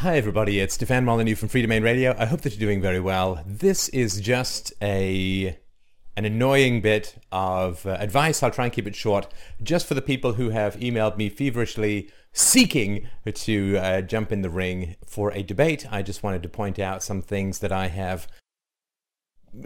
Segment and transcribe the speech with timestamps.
[0.00, 0.60] Hi, everybody.
[0.60, 2.16] It's Stefan Molyneux from Freedomain Radio.
[2.18, 3.44] I hope that you're doing very well.
[3.44, 5.58] This is just a
[6.16, 8.42] an annoying bit of uh, advice.
[8.42, 9.30] I'll try and keep it short,
[9.62, 14.48] just for the people who have emailed me feverishly seeking to uh, jump in the
[14.48, 15.84] ring for a debate.
[15.92, 18.26] I just wanted to point out some things that I have,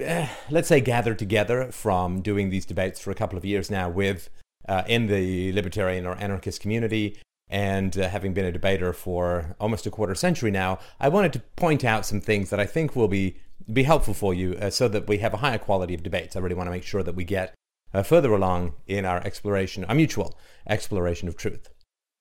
[0.05, 3.89] uh, let's say, gathered together from doing these debates for a couple of years now
[3.89, 4.31] with
[4.69, 9.87] uh, in the libertarian or anarchist community and uh, having been a debater for almost
[9.87, 13.09] a quarter century now, I wanted to point out some things that I think will
[13.09, 13.37] be
[13.73, 16.37] be helpful for you uh, so that we have a higher quality of debates.
[16.37, 17.55] I really want to make sure that we get
[17.95, 20.39] uh, further along in our exploration, our mutual
[20.69, 21.71] exploration of truth.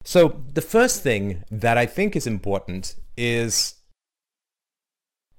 [0.06, 3.76] So the first thing that I think is important is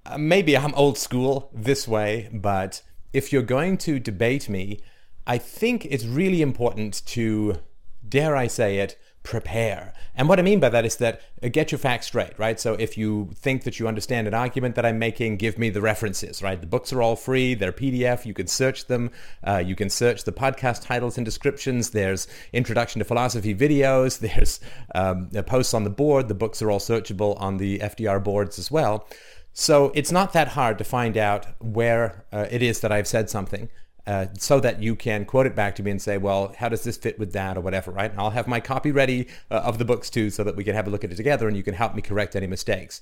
[0.06, 4.80] uh, maybe I'm old school this way, but if you're going to debate me,
[5.26, 7.60] I think it's really important to,
[8.06, 9.94] dare I say it, prepare.
[10.14, 12.60] And what I mean by that is that uh, get your facts straight, right?
[12.60, 15.80] So if you think that you understand an argument that I'm making, give me the
[15.80, 16.60] references, right?
[16.60, 19.10] The books are all free, they're PDF, you can search them,
[19.42, 24.60] uh, you can search the podcast titles and descriptions, there's introduction to philosophy videos, there's
[24.94, 28.70] um, posts on the board, the books are all searchable on the FDR boards as
[28.70, 29.08] well.
[29.54, 33.30] So it's not that hard to find out where uh, it is that I've said
[33.30, 33.70] something
[34.06, 36.84] uh, so that you can quote it back to me and say, well, how does
[36.84, 38.10] this fit with that or whatever, right?
[38.10, 40.74] And I'll have my copy ready uh, of the books too so that we can
[40.74, 43.00] have a look at it together and you can help me correct any mistakes.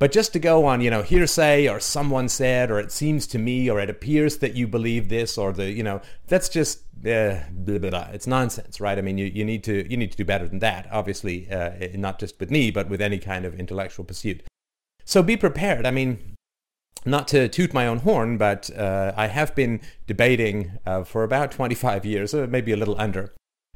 [0.00, 3.38] But just to go on, you know, hearsay or someone said or it seems to
[3.38, 7.40] me or it appears that you believe this or the, you know, that's just uh,
[7.50, 8.08] blah, blah, blah.
[8.10, 8.96] it's nonsense, right?
[8.96, 11.72] I mean, you, you need to you need to do better than that, obviously, uh,
[11.94, 14.42] not just with me, but with any kind of intellectual pursuit.
[15.04, 15.84] So be prepared.
[15.84, 16.29] I mean,
[17.04, 21.50] not to toot my own horn, but uh, I have been debating uh, for about
[21.50, 23.32] 25 years, or maybe a little under.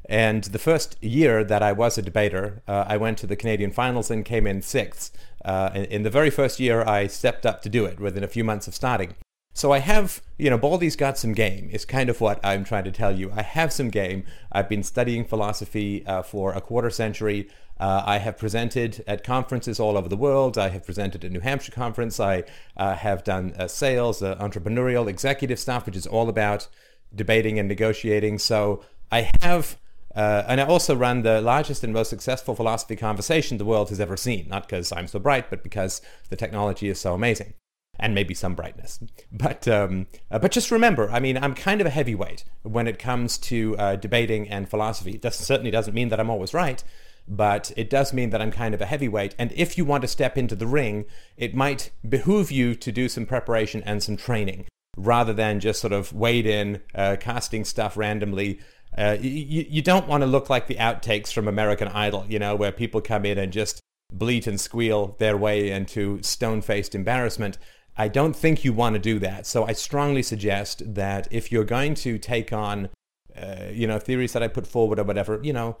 [0.07, 3.71] And the first year that I was a debater, uh, I went to the Canadian
[3.71, 5.11] finals and came in sixth.
[5.43, 8.43] Uh, in, the very first year, I stepped up to do it within a few
[8.43, 9.15] months of starting.
[9.55, 12.83] So I have, you know, Baldy's got some game, is kind of what I'm trying
[12.83, 13.31] to tell you.
[13.33, 14.25] I have some game.
[14.51, 17.47] I've been studying philosophy uh, for a quarter century.
[17.79, 20.57] Uh, I have presented at conferences all over the world.
[20.57, 22.19] I have presented at New Hampshire conference.
[22.19, 22.43] I
[22.75, 26.67] uh, have done uh, sales, uh, entrepreneurial, executive stuff, which is all about
[27.15, 28.39] debating and negotiating.
[28.39, 29.77] So I have,
[30.13, 34.01] uh, and I also run the largest and most successful philosophy conversation the world has
[34.01, 34.49] ever seen.
[34.49, 37.53] Not because I'm so bright, but because the technology is so amazing
[37.99, 38.99] and maybe some brightness.
[39.31, 42.99] But um, uh, but just remember, I mean, I'm kind of a heavyweight when it
[42.99, 45.19] comes to uh, debating and philosophy.
[45.21, 46.83] It certainly doesn't mean that I'm always right,
[47.27, 49.35] but it does mean that I'm kind of a heavyweight.
[49.39, 51.05] And if you want to step into the ring,
[51.37, 54.65] it might behoove you to do some preparation and some training
[54.97, 58.59] rather than just sort of wade in, uh, casting stuff randomly.
[58.97, 62.55] Uh, you, you don't want to look like the outtakes from American Idol, you know,
[62.55, 63.81] where people come in and just
[64.13, 67.57] bleat and squeal their way into stone-faced embarrassment.
[67.97, 69.45] I don't think you want to do that.
[69.45, 72.89] So I strongly suggest that if you're going to take on,
[73.35, 75.77] uh, you know, theories that I put forward or whatever, you know,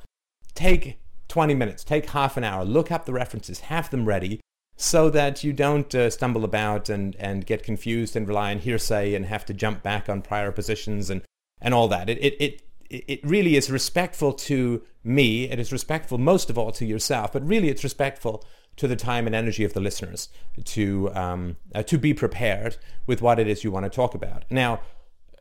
[0.53, 4.39] take 20 minutes, take half an hour, look up the references, have them ready
[4.77, 9.13] so that you don't uh, stumble about and, and get confused and rely on hearsay
[9.13, 11.21] and have to jump back on prior positions and,
[11.61, 12.09] and all that.
[12.09, 15.49] It, it, it, it really is respectful to me.
[15.49, 18.43] It is respectful most of all to yourself, but really it's respectful
[18.77, 20.29] to the time and energy of the listeners
[20.63, 24.43] to um, uh, to be prepared with what it is you want to talk about.
[24.49, 24.81] Now,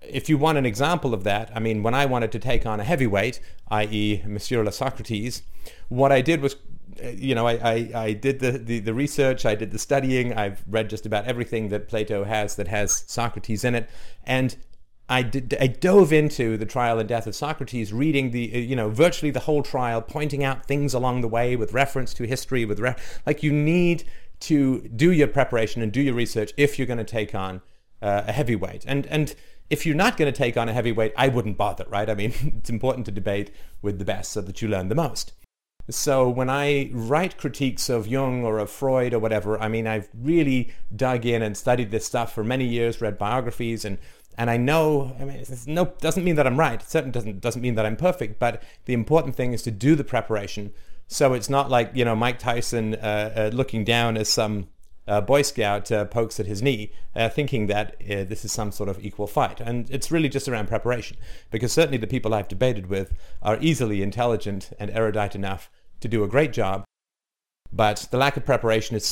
[0.03, 2.81] if you want an example of that, I mean, when I wanted to take on
[2.81, 5.43] a heavyweight, i.e., Monsieur Le Socrates,
[5.89, 6.57] what I did was,
[7.03, 10.35] uh, you know, I, I, I did the, the, the, research, I did the studying,
[10.35, 13.89] I've read just about everything that Plato has that has Socrates in it,
[14.25, 14.57] and
[15.09, 18.75] I, did, I dove into the trial and death of Socrates, reading the, uh, you
[18.75, 22.65] know, virtually the whole trial, pointing out things along the way with reference to history,
[22.65, 24.05] with re- like you need
[24.41, 27.61] to do your preparation and do your research if you're going to take on
[28.01, 28.85] uh, a heavyweight.
[28.87, 29.35] And and
[29.71, 32.09] if you're not going to take on a heavyweight, I wouldn't bother, right?
[32.09, 33.51] I mean, it's important to debate
[33.83, 35.33] with the best so that you learn the most.
[35.91, 40.09] So when I write critiques of Jung or of Freud or whatever, I mean, I've
[40.15, 43.99] really dug in and studied this stuff for many years, read biographies and
[44.37, 46.81] and I know, I mean, it's no doesn't mean that I'm right.
[46.81, 48.39] It certainly doesn't doesn't mean that I'm perfect.
[48.39, 50.73] But the important thing is to do the preparation.
[51.07, 54.69] So it's not like you know Mike Tyson uh, uh, looking down as some
[55.07, 58.73] uh, Boy Scout uh, pokes at his knee, uh, thinking that uh, this is some
[58.73, 59.61] sort of equal fight.
[59.61, 61.17] And it's really just around preparation,
[61.51, 65.71] because certainly the people I've debated with are easily intelligent and erudite enough
[66.01, 66.85] to do a great job.
[67.73, 69.05] But the lack of preparation is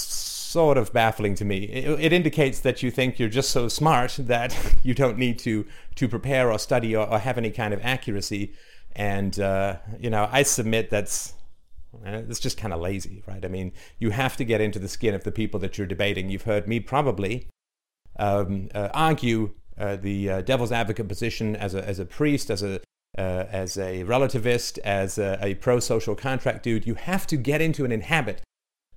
[0.53, 1.65] sort of baffling to me.
[1.65, 5.67] It, it, indicates that you think you're just so smart that you don't need to
[5.97, 8.53] to prepare or study or, or have any kind of accuracy.
[8.95, 11.35] And uh, you know, I submit that's
[12.05, 13.45] And it's just kind of lazy, right?
[13.45, 16.31] I mean, you have to get into the skin of the people that you're debating.
[16.31, 17.49] You've heard me probably
[18.19, 22.63] um, uh, argue uh, the uh, devil's advocate position as a, as a priest, as
[22.63, 22.81] a,
[23.19, 26.87] uh, as a relativist, as a, a pro-social contract dude.
[26.87, 28.43] You have to get into and inhabit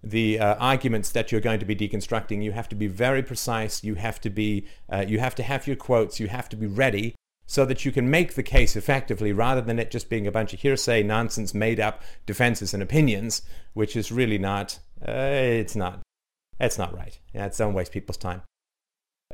[0.06, 2.44] the uh, arguments that you're going to be deconstructing.
[2.44, 3.84] You have to be very precise.
[3.84, 6.20] You have to be, uh, you have to have your quotes.
[6.20, 7.16] You have to be ready
[7.48, 10.54] so that you can make the case effectively rather than it just being a bunch
[10.54, 13.42] of hearsay, nonsense, made up defenses and opinions,
[13.74, 16.02] which is really not, uh, it's not,
[16.60, 17.20] it's not right.
[17.34, 18.42] It's don't waste people's time.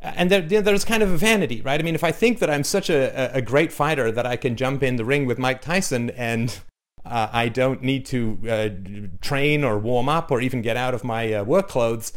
[0.01, 1.79] And there, there's kind of a vanity, right?
[1.79, 4.55] I mean, if I think that I'm such a, a great fighter that I can
[4.55, 6.59] jump in the ring with Mike Tyson and
[7.05, 8.69] uh, I don't need to uh,
[9.21, 12.13] train or warm up or even get out of my uh, work clothes,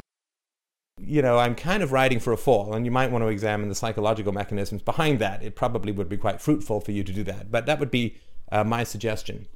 [0.99, 3.69] you know, I'm kind of riding for a fall, and you might want to examine
[3.69, 5.43] the psychological mechanisms behind that.
[5.43, 8.17] It probably would be quite fruitful for you to do that, but that would be
[8.53, 9.47] uh, my suggestion.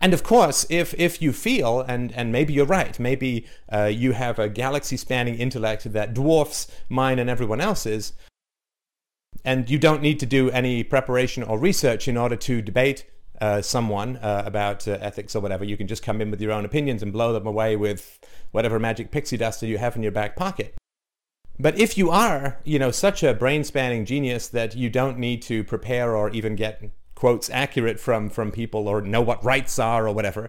[0.00, 4.12] And of course, if, if you feel, and, and maybe you're right, maybe uh, you
[4.12, 8.12] have a galaxy spanning intellect that dwarfs mine and everyone else's,
[9.44, 13.04] and you don't need to do any preparation or research in order to debate
[13.44, 16.52] uh, someone uh, about uh, ethics or whatever, you can just come in with your
[16.52, 18.18] own opinions and blow them away with
[18.52, 20.74] whatever magic pixie dust that you have in your back pocket.
[21.58, 25.62] But if you are, you know, such a brain-spanning genius that you don't need to
[25.62, 26.82] prepare or even get
[27.14, 30.48] quotes accurate from from people or know what rights are or whatever,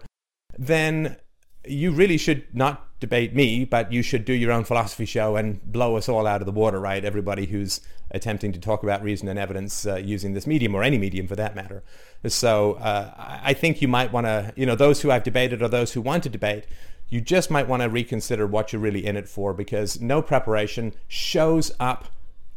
[0.57, 1.17] then
[1.65, 5.61] you really should not debate me, but you should do your own philosophy show and
[5.71, 7.03] blow us all out of the water, right?
[7.03, 7.81] Everybody who's
[8.11, 11.35] attempting to talk about reason and evidence uh, using this medium or any medium for
[11.35, 11.83] that matter.
[12.25, 15.67] So uh, I think you might want to, you know, those who I've debated or
[15.67, 16.65] those who want to debate,
[17.09, 20.93] you just might want to reconsider what you're really in it for because no preparation
[21.07, 22.07] shows up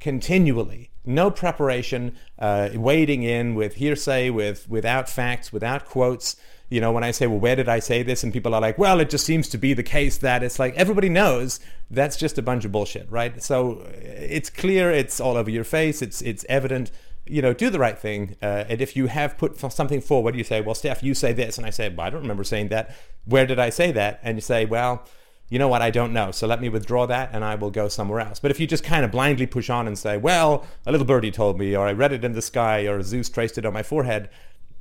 [0.01, 0.91] continually.
[1.05, 6.37] No preparation, uh, wading in with hearsay, with without facts, without quotes
[6.71, 8.23] you know, when I say, well, where did I say this?
[8.23, 10.75] And people are like, well, it just seems to be the case that it's like
[10.77, 11.61] everybody knows
[11.91, 13.43] that's just a bunch of bullshit, right?
[13.43, 16.91] So it's clear, it's all over your face, it's it's evident.
[17.27, 18.37] You know, do the right thing.
[18.41, 21.59] Uh, and if you have put something forward, you say, well, Steph, you say this.
[21.59, 22.97] And I say, well, I don't remember saying that.
[23.27, 24.21] Where did I say that?
[24.23, 25.07] And you say, well,
[25.51, 26.31] you know what, I don't know.
[26.31, 28.39] So let me withdraw that and I will go somewhere else.
[28.39, 31.31] But if you just kind of blindly push on and say, well, a little birdie
[31.31, 33.83] told me, or I read it in the sky, or Zeus traced it on my
[33.83, 34.29] forehead,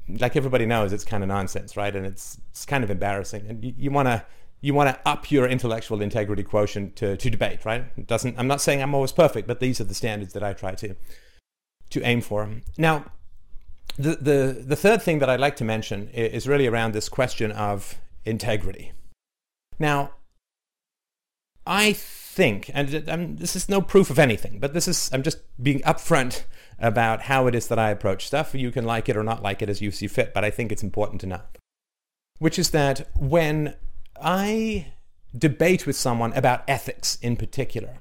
[0.07, 1.95] like everybody knows, it's kind of nonsense, right?
[1.95, 3.45] And it's it's kind of embarrassing.
[3.47, 4.25] And you want to
[4.61, 7.85] you want to up your intellectual integrity quotient to, to debate, right?
[7.95, 8.37] It doesn't.
[8.39, 10.95] I'm not saying I'm always perfect, but these are the standards that I try to
[11.89, 12.49] to aim for.
[12.77, 13.05] Now,
[13.97, 17.51] the the the third thing that I'd like to mention is really around this question
[17.51, 17.95] of
[18.25, 18.93] integrity.
[19.79, 20.11] Now,
[21.65, 25.39] I think, and I'm, this is no proof of anything, but this is I'm just
[25.61, 26.43] being upfront
[26.79, 28.53] about how it is that I approach stuff.
[28.53, 30.71] You can like it or not like it as you see fit, but I think
[30.71, 31.41] it's important to know.
[32.39, 33.75] Which is that when
[34.21, 34.93] I
[35.35, 37.99] debate with someone about ethics in particular,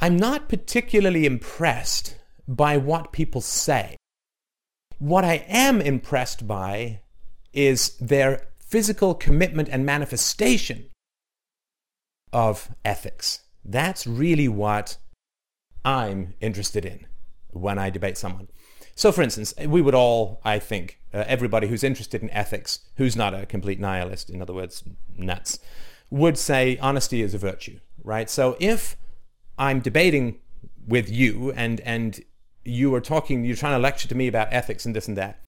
[0.00, 2.16] I'm not particularly impressed
[2.48, 3.96] by what people say.
[4.98, 7.00] What I am impressed by
[7.52, 10.86] is their physical commitment and manifestation
[12.32, 13.40] of ethics.
[13.64, 14.96] That's really what
[15.84, 17.06] I'm interested in
[17.52, 18.48] when I debate someone.
[18.94, 23.16] So, for instance, we would all, I think, uh, everybody who's interested in ethics, who's
[23.16, 24.84] not a complete nihilist, in other words,
[25.16, 25.58] nuts,
[26.10, 28.28] would say honesty is a virtue, right?
[28.28, 28.96] So, if
[29.58, 30.40] I'm debating
[30.86, 32.20] with you and and
[32.64, 35.40] you are talking, you're trying to lecture to me about ethics and this and that,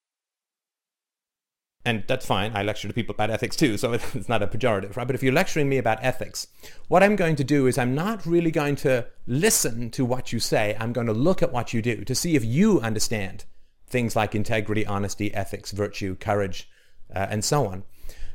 [1.84, 2.52] and that's fine.
[2.54, 5.06] I lecture to people about ethics too, so it's not a pejorative, right?
[5.06, 6.46] But if you're lecturing me about ethics,
[6.88, 10.38] what I'm going to do is I'm not really going to listen to what you
[10.38, 10.76] say.
[10.78, 13.44] I'm going to look at what you do to see if you understand
[13.88, 16.68] things like integrity, honesty, ethics, virtue, courage,
[17.14, 17.84] uh, and so on.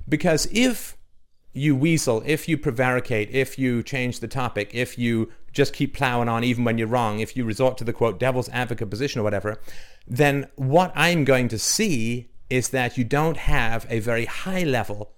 [0.07, 0.97] Because if
[1.53, 6.29] you weasel, if you prevaricate, if you change the topic, if you just keep plowing
[6.29, 9.23] on even when you're wrong, if you resort to the quote devil's advocate position or
[9.23, 9.59] whatever,
[10.05, 15.13] then what I'm going to see is that you don't have a very high level,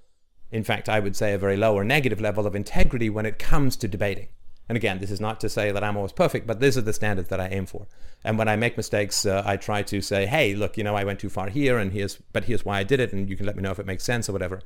[0.51, 3.37] in fact, I would say a very low or negative level of integrity when it
[3.37, 4.29] comes to debating.
[4.67, 6.93] And again, this is not to say that I'm always perfect, but these are the
[6.93, 7.87] standards that I aim for.
[8.23, 11.03] And when I make mistakes, uh, I try to say, hey, look, you know, I
[11.03, 13.47] went too far here, and here's, but here's why I did it, and you can
[13.47, 14.61] let me know if it makes sense or whatever.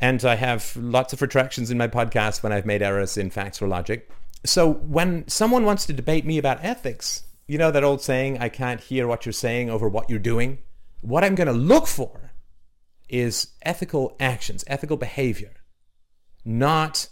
[0.00, 3.60] And I have lots of retractions in my podcast when I've made errors in facts
[3.60, 4.08] or logic.
[4.44, 8.48] So when someone wants to debate me about ethics, you know that old saying, I
[8.48, 10.58] can't hear what you're saying over what you're doing?
[11.02, 12.32] What I'm going to look for
[13.08, 15.52] is ethical actions, ethical behavior,
[16.44, 17.08] not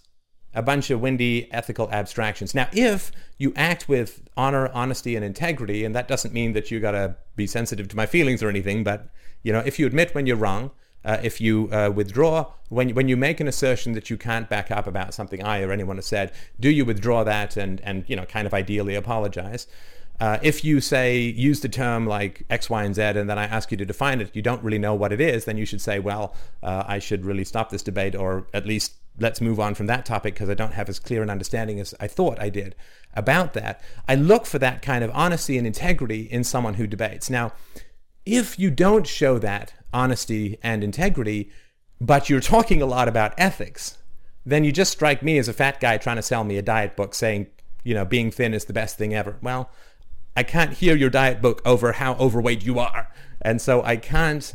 [0.54, 2.54] a bunch of windy ethical abstractions.
[2.54, 6.80] Now, if you act with honor, honesty, and integrity, and that doesn't mean that you
[6.80, 9.11] got to be sensitive to my feelings or anything, but
[9.42, 10.70] you know, if you admit when you're wrong,
[11.04, 14.70] uh, if you uh, withdraw, when, when you make an assertion that you can't back
[14.70, 18.16] up about something I or anyone has said, do you withdraw that and, and you
[18.16, 19.66] know, kind of ideally apologize?
[20.20, 23.44] Uh, if you say use the term like X, Y, and Z, and then I
[23.44, 25.80] ask you to define it, you don't really know what it is, then you should
[25.80, 29.74] say, well, uh, I should really stop this debate, or at least let's move on
[29.74, 32.50] from that topic because I don't have as clear an understanding as I thought I
[32.50, 32.74] did
[33.14, 33.80] about that.
[34.06, 37.30] I look for that kind of honesty and integrity in someone who debates.
[37.30, 37.52] Now,
[38.26, 41.50] if you don't show that honesty and integrity,
[42.00, 43.98] but you're talking a lot about ethics,
[44.44, 46.96] then you just strike me as a fat guy trying to sell me a diet
[46.96, 47.46] book saying,
[47.84, 49.36] you know, being thin is the best thing ever.
[49.42, 49.70] Well,
[50.37, 53.08] I can't hear your diet book over how overweight you are.
[53.42, 54.54] And so I can't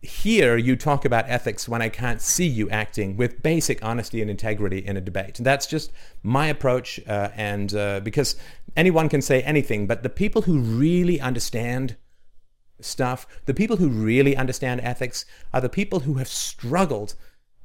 [0.00, 4.30] hear you talk about ethics when I can't see you acting with basic honesty and
[4.30, 5.38] integrity in a debate.
[5.38, 7.00] And that's just my approach.
[7.06, 8.36] Uh, and uh, because
[8.76, 11.96] anyone can say anything, but the people who really understand
[12.80, 17.14] stuff, the people who really understand ethics are the people who have struggled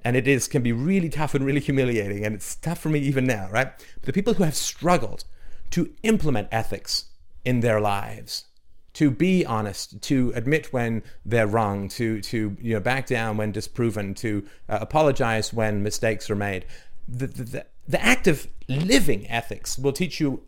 [0.03, 2.99] and it is can be really tough and really humiliating and it's tough for me
[2.99, 5.23] even now right but the people who have struggled
[5.69, 7.05] to implement ethics
[7.45, 8.45] in their lives
[8.93, 13.51] to be honest, to admit when they're wrong, to to you know back down when
[13.51, 16.65] disproven, to uh, apologize when mistakes are made.
[17.07, 20.43] The, the, the act of living ethics will teach you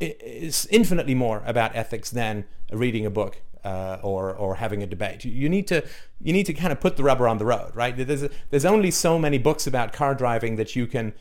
[0.00, 5.24] is infinitely more about ethics than reading a book uh, or or having a debate.
[5.24, 5.86] You need to
[6.20, 7.96] you need to kind of put the rubber on the road, right?
[7.96, 11.12] There's there's only so many books about car driving that you can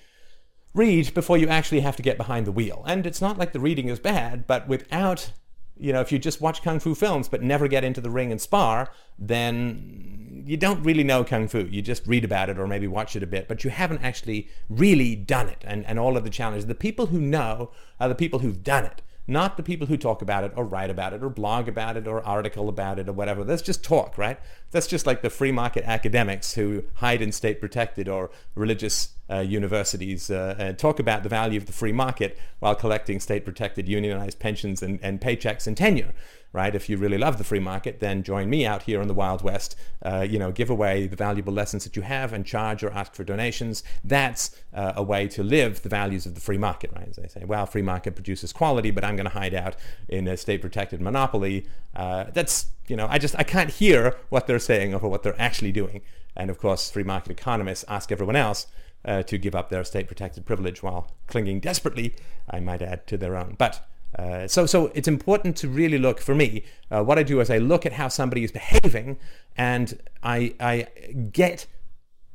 [0.74, 2.84] read before you actually have to get behind the wheel.
[2.88, 5.32] And it's not like the reading is bad, but without,
[5.78, 8.32] you know, if you just watch kung fu films but never get into the ring
[8.32, 11.60] and spar, then you don't really know kung fu.
[11.60, 14.48] You just read about it or maybe watch it a bit, but you haven't actually
[14.70, 15.64] really done it.
[15.66, 16.68] And, and all of the challenges.
[16.68, 20.22] The people who know are the people who've done it not the people who talk
[20.22, 23.14] about it or write about it or blog about it or article about it or
[23.14, 23.44] whatever.
[23.44, 24.40] That's just talk, right?
[24.72, 29.40] That's just like the free market academics who hide in state protected or religious uh,
[29.40, 33.88] universities uh, and talk about the value of the free market while collecting state protected
[33.88, 36.14] unionized pensions and, and paychecks and tenure
[36.52, 36.74] right?
[36.74, 39.44] If you really love the free market, then join me out here in the Wild
[39.44, 39.76] West.
[40.02, 43.14] Uh, you know, give away the valuable lessons that you have and charge or ask
[43.14, 43.84] for donations.
[44.04, 47.08] That's uh, a way to live the values of the free market, right?
[47.08, 49.76] As they say, well, free market produces quality, but I'm going to hide out
[50.08, 51.68] in a state-protected monopoly.
[51.96, 55.40] Uh, that's, you know, I just I can't hear what they're saying or what they're
[55.40, 56.02] actually doing.
[56.36, 58.68] And of course, free market economists ask everyone else.
[59.06, 62.14] Uh, to give up their state protected privilege while clinging desperately,
[62.50, 63.56] I might add, to their own.
[63.58, 63.88] But
[64.18, 66.64] uh, so, so it's important to really look for me.
[66.90, 69.20] Uh, what I do is I look at how somebody is behaving,
[69.56, 70.88] and I, I
[71.32, 71.68] get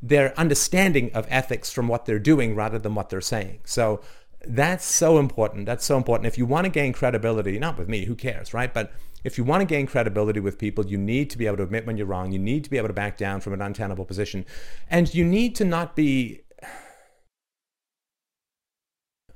[0.01, 3.61] their understanding of ethics from what they're doing rather than what they're saying.
[3.65, 4.01] So
[4.47, 5.67] that's so important.
[5.67, 6.27] That's so important.
[6.27, 8.73] If you want to gain credibility, not with me, who cares, right?
[8.73, 8.93] But
[9.25, 11.87] if you want to gain credibility with people, you need to be able to admit
[11.87, 12.31] when you're wrong.
[12.31, 14.45] You need to be able to back down from an untenable position,
[14.91, 16.43] and you need to not be.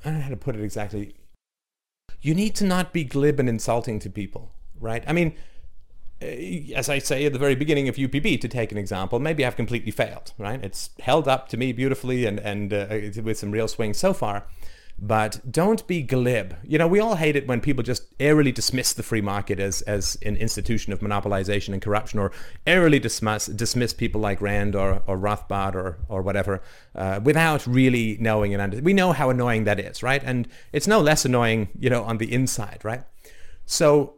[0.04, 1.14] I don't know how to put it exactly
[2.20, 5.04] you need to not be glib and insulting to people, right?
[5.06, 5.34] I mean,
[6.20, 9.44] eh, as I say at the very beginning of UPB, to take an example, maybe
[9.44, 10.62] I've completely failed, right?
[10.64, 12.86] It's held up to me beautifully and, and uh,
[13.22, 14.46] with some real swing so far
[15.00, 16.56] but don't be glib.
[16.64, 19.80] You know, we all hate it when people just airily dismiss the free market as,
[19.82, 22.32] as an institution of monopolization and corruption, or
[22.66, 26.62] airily dismiss, dismiss people like Rand or, or Rothbard or, or whatever
[26.96, 30.22] uh, without really knowing and under- we know how annoying that is, right?
[30.24, 33.04] And it's no less annoying, you know, on the inside, right?
[33.66, 34.14] So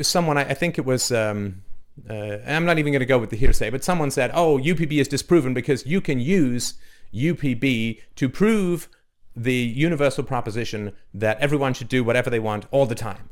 [0.00, 1.62] someone, I, I think it was, um,
[2.08, 4.92] uh, I'm not even going to go with the hearsay, but someone said, oh, UPB
[5.00, 6.74] is disproven because you can use
[7.12, 8.88] UPB to prove
[9.36, 13.28] the universal proposition that everyone should do whatever they want all the time.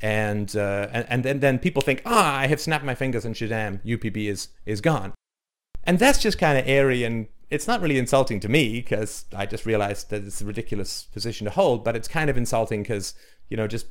[0.00, 3.34] And, uh, and, and then, then people think, ah, I have snapped my fingers and
[3.34, 5.12] Shazam, UPB is, is gone.
[5.84, 9.44] And that's just kind of airy and it's not really insulting to me because I
[9.44, 13.14] just realized that it's a ridiculous position to hold, but it's kind of insulting because,
[13.50, 13.86] you know, just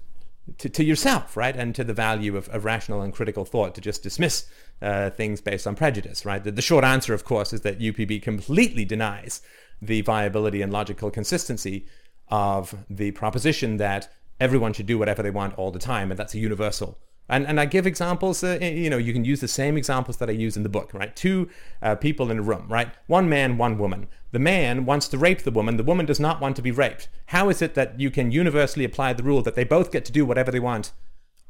[0.57, 1.55] to, to yourself, right?
[1.55, 4.47] And to the value of, of rational and critical thought to just dismiss
[4.81, 6.43] uh, things based on prejudice, right?
[6.43, 9.41] The, the short answer, of course, is that UPB completely denies
[9.81, 11.87] the viability and logical consistency
[12.27, 16.33] of the proposition that everyone should do whatever they want all the time, and that's
[16.33, 16.97] a universal.
[17.29, 20.29] And, and I give examples, uh, you know, you can use the same examples that
[20.29, 21.15] I use in the book, right?
[21.15, 21.47] Two
[21.81, 22.93] uh, people in a room, right?
[23.07, 24.07] One man, one woman.
[24.31, 25.77] The man wants to rape the woman.
[25.77, 27.07] The woman does not want to be raped.
[27.27, 30.11] How is it that you can universally apply the rule that they both get to
[30.11, 30.91] do whatever they want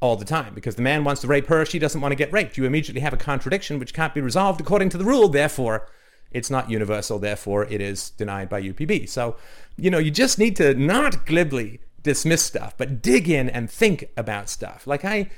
[0.02, 0.54] all the time?
[0.54, 2.58] Because the man wants to rape her, she doesn't want to get raped.
[2.58, 5.30] You immediately have a contradiction which can't be resolved according to the rule.
[5.30, 5.88] Therefore,
[6.32, 9.10] it's not universal, therefore it is denied by UPB.
[9.10, 9.36] So,
[9.78, 14.06] you know, you just need to not glibly dismiss stuff, but dig in and think
[14.18, 14.88] about stuff.
[14.88, 15.30] Like I,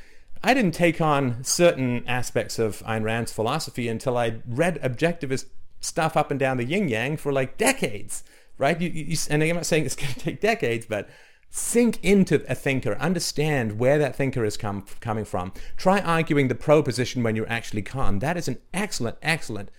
[0.44, 5.46] I didn't take on certain aspects of Ayn Rand's philosophy until I read objectivist
[5.80, 8.24] stuff up and down the yin yang for like decades,
[8.58, 8.80] right?
[8.80, 11.10] You, you, and I'm not saying it's going to take decades, but
[11.50, 15.54] sink into a thinker, understand where that thinker is come, coming from.
[15.78, 18.20] Try arguing the pro position when you actually can't.
[18.22, 19.70] That is an excellent, excellent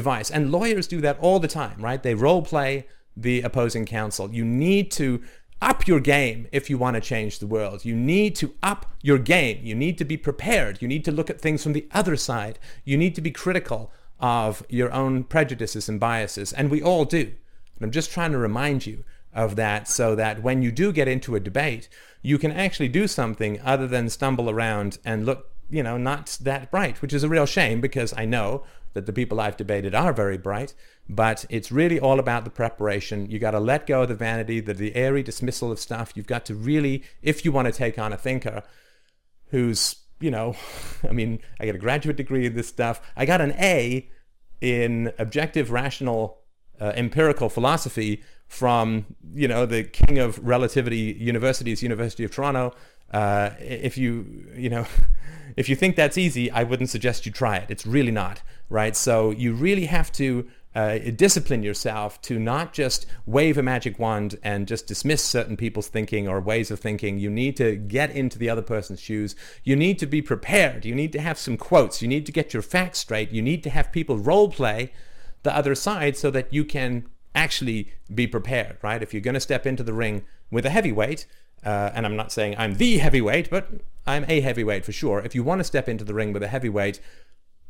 [0.00, 0.30] device.
[0.30, 2.02] And lawyers do that all the time, right?
[2.02, 2.86] They role play
[3.16, 4.32] the opposing counsel.
[4.32, 5.20] You need to
[5.60, 7.84] up your game if you want to change the world.
[7.84, 9.58] You need to up your game.
[9.62, 10.80] You need to be prepared.
[10.80, 12.58] You need to look at things from the other side.
[12.84, 13.90] You need to be critical
[14.20, 16.52] of your own prejudices and biases.
[16.52, 17.32] And we all do.
[17.76, 21.08] And I'm just trying to remind you of that so that when you do get
[21.08, 21.88] into a debate,
[22.22, 26.70] you can actually do something other than stumble around and look, you know, not that
[26.70, 28.64] bright, which is a real shame because I know
[28.94, 30.74] that the people I've debated are very bright,
[31.08, 33.30] but it's really all about the preparation.
[33.30, 36.12] You got to let go of the vanity, the, the airy dismissal of stuff.
[36.14, 38.62] You've got to really, if you want to take on a thinker
[39.50, 40.54] who's, you know,
[41.08, 43.00] I mean, I got a graduate degree in this stuff.
[43.16, 44.08] I got an A
[44.60, 46.38] in objective, rational,
[46.80, 49.04] uh, empirical philosophy from,
[49.34, 52.74] you know, the king of relativity universities, University of Toronto.
[53.12, 54.86] Uh, if you, you know,
[55.56, 57.70] if you think that's easy, I wouldn't suggest you try it.
[57.70, 58.94] It's really not, right?
[58.96, 64.38] So you really have to uh, discipline yourself to not just wave a magic wand
[64.42, 67.18] and just dismiss certain people's thinking or ways of thinking.
[67.18, 69.34] You need to get into the other person's shoes.
[69.64, 70.84] You need to be prepared.
[70.84, 72.00] You need to have some quotes.
[72.02, 73.32] You need to get your facts straight.
[73.32, 74.92] You need to have people role play
[75.42, 79.02] the other side so that you can actually be prepared, right?
[79.02, 81.26] If you're going to step into the ring with a heavyweight,
[81.64, 83.68] uh, and I'm not saying I'm the heavyweight, but
[84.06, 85.20] I'm a heavyweight for sure.
[85.20, 87.00] If you want to step into the ring with a heavyweight,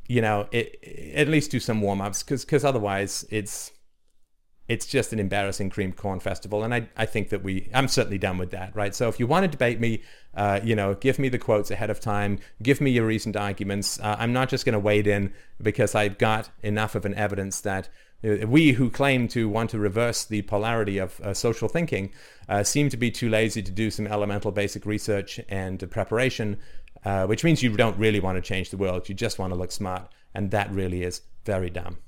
[0.09, 0.83] you know, it,
[1.15, 3.71] at least do some warm ups because because otherwise it's
[4.69, 6.63] it's just an embarrassing cream corn festival.
[6.63, 8.95] And I, I think that we, I'm certainly done with that, right?
[8.95, 10.03] So if you want to debate me,
[10.35, 13.99] uh, you know, give me the quotes ahead of time, give me your recent arguments.
[13.99, 17.63] Uh, I'm not just going to wade in because I've got enough of an evidence
[17.63, 17.89] that
[18.23, 22.13] uh, we who claim to want to reverse the polarity of uh, social thinking
[22.49, 26.59] uh, seem to be too lazy to do some elemental basic research and preparation,
[27.05, 29.09] uh, which means you don't really want to change the world.
[29.09, 30.11] You just want to look smart.
[30.35, 31.99] And that really is very dumb.